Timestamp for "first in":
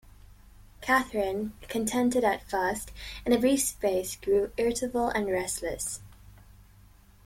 2.49-3.33